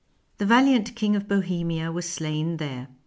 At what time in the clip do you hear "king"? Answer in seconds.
0.95-1.15